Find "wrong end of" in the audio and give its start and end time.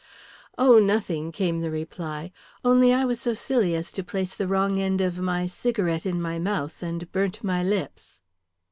4.47-5.19